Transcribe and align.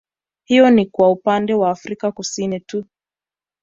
Hiyo 0.43 0.69
ni 0.69 0.85
kwa 0.85 1.11
upande 1.11 1.53
wa 1.53 1.71
afrika 1.71 2.11
Kusini 2.11 2.59
tu 2.59 2.85